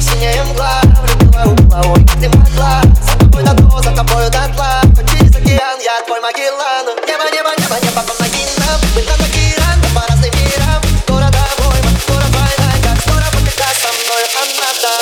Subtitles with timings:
[0.00, 4.27] синяя мгла Влюбила угловой, ты могла За тобой на то, за тобой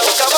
[0.05, 0.36] come on.